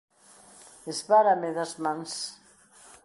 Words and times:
Esvárame 0.93 1.49
das 1.57 1.71
mans. 1.83 2.13